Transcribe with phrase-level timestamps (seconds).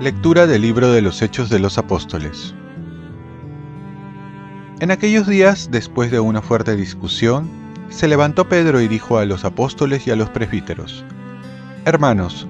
[0.00, 2.54] Lectura del libro de los Hechos de los Apóstoles.
[4.80, 7.48] En aquellos días, después de una fuerte discusión,
[7.88, 11.06] se levantó Pedro y dijo a los apóstoles y a los presbíteros,
[11.86, 12.46] Hermanos,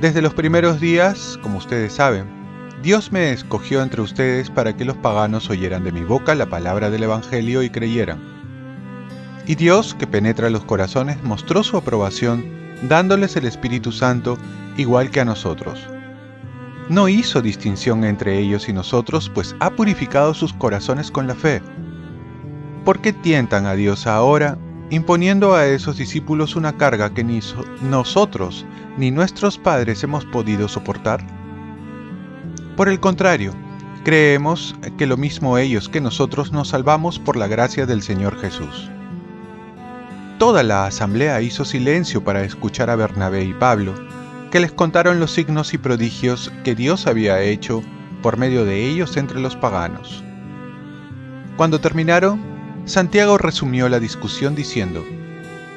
[0.00, 2.43] desde los primeros días, como ustedes saben,
[2.84, 6.90] Dios me escogió entre ustedes para que los paganos oyeran de mi boca la palabra
[6.90, 8.20] del Evangelio y creyeran.
[9.46, 12.44] Y Dios, que penetra los corazones, mostró su aprobación
[12.88, 14.38] dándoles el Espíritu Santo
[14.76, 15.88] igual que a nosotros
[16.88, 21.62] no hizo distinción entre ellos y nosotros, pues ha purificado sus corazones con la fe.
[22.84, 24.58] ¿Por qué tientan a Dios ahora,
[24.90, 27.40] imponiendo a esos discípulos una carga que ni
[27.80, 28.66] nosotros
[28.98, 31.24] ni nuestros padres hemos podido soportar?
[32.76, 33.54] Por el contrario,
[34.02, 38.90] creemos que lo mismo ellos que nosotros nos salvamos por la gracia del Señor Jesús.
[40.38, 43.94] Toda la asamblea hizo silencio para escuchar a Bernabé y Pablo,
[44.50, 47.82] que les contaron los signos y prodigios que Dios había hecho
[48.22, 50.24] por medio de ellos entre los paganos.
[51.56, 52.40] Cuando terminaron,
[52.86, 55.04] Santiago resumió la discusión diciendo,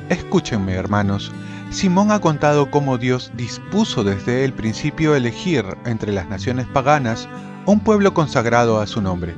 [0.10, 1.32] Escúchenme, hermanos,
[1.70, 7.28] Simón ha contado cómo Dios dispuso desde el principio elegir entre las naciones paganas
[7.66, 9.36] un pueblo consagrado a su nombre.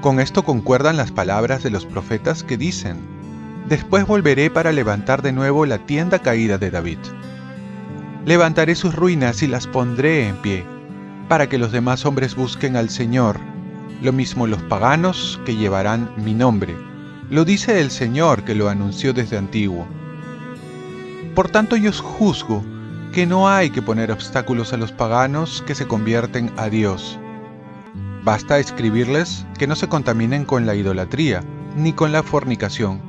[0.00, 2.96] Con esto concuerdan las palabras de los profetas que dicen,
[3.68, 6.98] Después volveré para levantar de nuevo la tienda caída de David.
[8.24, 10.64] Levantaré sus ruinas y las pondré en pie,
[11.28, 13.38] para que los demás hombres busquen al Señor,
[14.02, 16.74] lo mismo los paganos que llevarán mi nombre.
[17.28, 19.86] Lo dice el Señor que lo anunció desde antiguo.
[21.34, 22.64] Por tanto yo os juzgo
[23.12, 27.18] que no hay que poner obstáculos a los paganos que se convierten a Dios.
[28.22, 31.42] Basta escribirles que no se contaminen con la idolatría,
[31.76, 33.00] ni con la fornicación,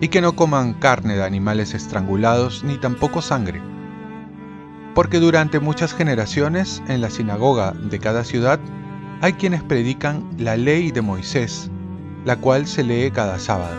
[0.00, 3.60] y que no coman carne de animales estrangulados, ni tampoco sangre
[4.96, 8.58] porque durante muchas generaciones en la sinagoga de cada ciudad
[9.20, 11.70] hay quienes predican la ley de Moisés,
[12.24, 13.76] la cual se lee cada sábado.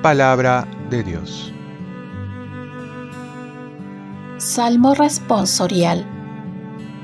[0.00, 1.52] Palabra Dios.
[4.38, 6.06] Salmo responsorial.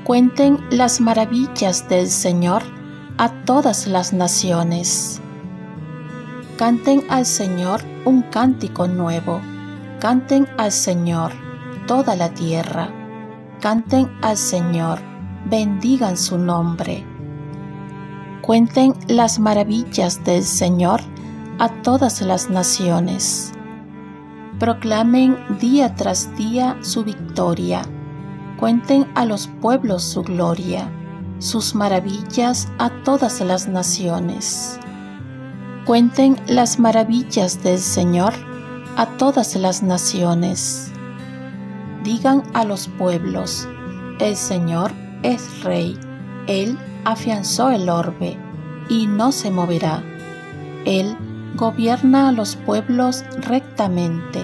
[0.03, 2.63] Cuenten las maravillas del Señor
[3.17, 5.21] a todas las naciones.
[6.57, 9.39] Canten al Señor un cántico nuevo.
[9.99, 11.31] Canten al Señor
[11.87, 12.89] toda la tierra.
[13.61, 14.99] Canten al Señor,
[15.49, 17.05] bendigan su nombre.
[18.41, 21.01] Cuenten las maravillas del Señor
[21.59, 23.54] a todas las naciones.
[24.59, 27.81] Proclamen día tras día su victoria.
[28.59, 30.89] Cuenten a los pueblos su gloria,
[31.39, 34.79] sus maravillas a todas las naciones.
[35.85, 38.33] Cuenten las maravillas del Señor
[38.95, 40.91] a todas las naciones
[42.05, 43.67] digan a los pueblos,
[44.19, 44.91] el Señor
[45.23, 45.97] es rey,
[46.47, 48.37] Él afianzó el orbe
[48.87, 50.03] y no se moverá.
[50.85, 51.17] Él
[51.55, 54.41] gobierna a los pueblos rectamente.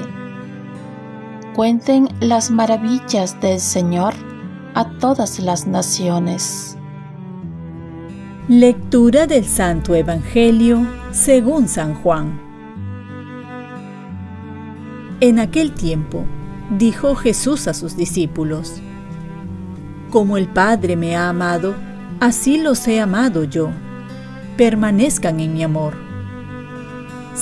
[1.55, 4.13] Cuenten las maravillas del Señor
[4.73, 6.77] a todas las naciones.
[8.47, 12.39] Lectura del Santo Evangelio según San Juan.
[15.19, 16.25] En aquel tiempo,
[16.77, 18.81] dijo Jesús a sus discípulos,
[20.09, 21.75] Como el Padre me ha amado,
[22.19, 23.69] así los he amado yo.
[24.57, 26.10] Permanezcan en mi amor.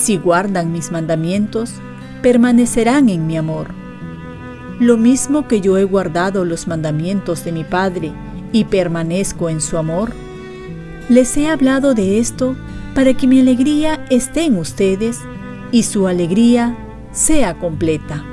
[0.00, 1.74] Si guardan mis mandamientos,
[2.22, 3.66] permanecerán en mi amor.
[4.78, 8.14] Lo mismo que yo he guardado los mandamientos de mi Padre
[8.50, 10.14] y permanezco en su amor,
[11.10, 12.56] les he hablado de esto
[12.94, 15.18] para que mi alegría esté en ustedes
[15.70, 16.78] y su alegría
[17.12, 18.24] sea completa.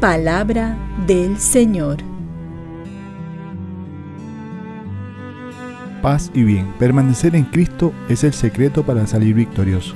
[0.00, 0.76] Palabra
[1.06, 2.13] del Señor.
[6.04, 6.66] Paz y bien.
[6.78, 9.94] Permanecer en Cristo es el secreto para salir victorioso.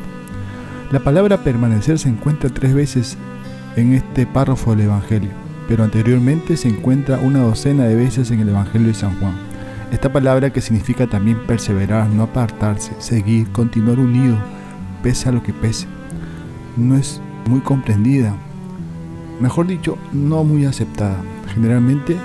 [0.91, 3.19] La palabra permanecer se encuentra tres veces
[3.77, 5.29] en este párrafo del Evangelio,
[5.69, 9.35] pero anteriormente se encuentra una docena de veces en el Evangelio de San Juan.
[9.93, 14.39] Esta palabra que significa también perseverar, no apartarse, seguir, continuar unido,
[15.03, 15.87] pese a lo que pese,
[16.79, 18.35] no es muy comprendida
[19.41, 21.17] mejor dicho, no muy aceptada.
[21.55, 22.17] Generalmente,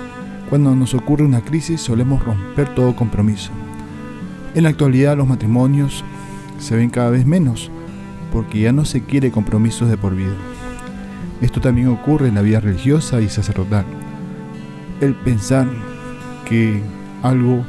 [0.48, 3.50] cuando nos ocurre una crisis solemos romper todo compromiso.
[4.54, 6.04] En la actualidad los matrimonios
[6.58, 7.70] se ven cada vez menos
[8.32, 10.34] porque ya no se quiere compromisos de por vida.
[11.40, 13.84] Esto también ocurre en la vida religiosa y sacerdotal.
[15.00, 15.66] El pensar
[16.48, 16.80] que
[17.22, 17.64] algo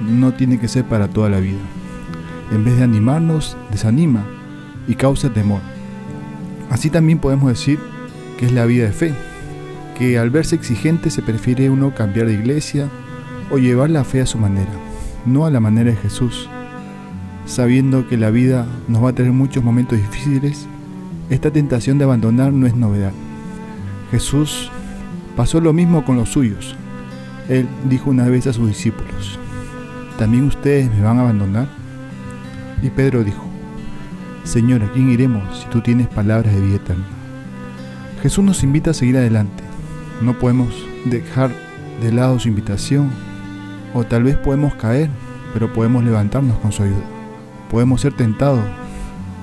[0.00, 1.60] no tiene que ser para toda la vida.
[2.52, 4.24] En vez de animarnos, desanima
[4.86, 5.60] y causa temor.
[6.70, 7.78] Así también podemos decir
[8.38, 9.14] que es la vida de fe,
[9.98, 12.88] que al verse exigente se prefiere uno cambiar de iglesia
[13.50, 14.70] o llevar la fe a su manera,
[15.26, 16.48] no a la manera de Jesús.
[17.46, 20.66] Sabiendo que la vida nos va a tener muchos momentos difíciles,
[21.30, 23.12] esta tentación de abandonar no es novedad.
[24.10, 24.70] Jesús
[25.36, 26.74] pasó lo mismo con los suyos.
[27.48, 29.38] Él dijo una vez a sus discípulos,
[30.18, 31.68] ¿también ustedes me van a abandonar?
[32.82, 33.44] Y Pedro dijo,
[34.44, 37.04] Señor, ¿a quién iremos si tú tienes palabras de vida eterna?
[38.22, 39.62] Jesús nos invita a seguir adelante.
[40.22, 40.68] No podemos
[41.04, 41.50] dejar
[42.02, 43.10] de lado su invitación,
[43.94, 45.10] o tal vez podemos caer,
[45.52, 47.04] pero podemos levantarnos con su ayuda.
[47.70, 48.64] Podemos ser tentados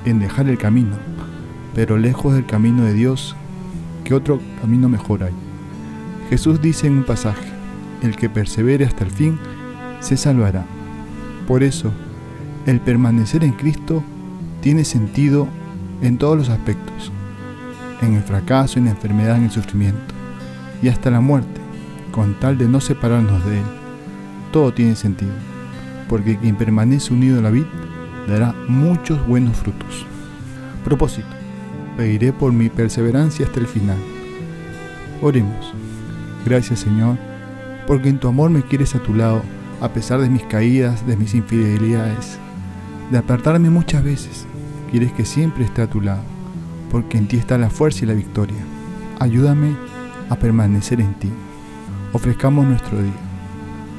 [0.06, 0.96] en dejar el camino,
[1.74, 3.36] pero lejos del camino de Dios,
[4.04, 5.34] que otro camino mejor hay.
[6.30, 7.48] Jesús dice en un pasaje,
[8.02, 9.40] el que persevere hasta el fin,
[10.00, 10.66] se salvará.
[11.48, 11.92] Por eso,
[12.66, 14.04] el permanecer en Cristo
[14.62, 15.48] tiene sentido
[16.02, 17.12] en todos los aspectos,
[18.02, 20.14] en el fracaso, en la enfermedad, en el sufrimiento
[20.82, 21.62] y hasta la muerte,
[22.12, 23.85] con tal de no separarnos de Él.
[24.56, 25.34] Todo tiene sentido,
[26.08, 27.66] porque quien permanece unido a la vid
[28.26, 30.06] dará muchos buenos frutos.
[30.86, 31.28] Propósito,
[31.98, 33.98] pediré por mi perseverancia hasta el final.
[35.22, 35.74] Oremos.
[36.46, 37.18] Gracias Señor,
[37.86, 39.42] porque en tu amor me quieres a tu lado,
[39.82, 42.40] a pesar de mis caídas, de mis infidelidades,
[43.12, 44.46] de apartarme muchas veces
[44.90, 46.24] quieres que siempre esté a tu lado,
[46.92, 48.64] porque en ti está la fuerza y la victoria.
[49.20, 49.76] Ayúdame
[50.30, 51.30] a permanecer en ti.
[52.14, 53.25] Ofrezcamos nuestro día.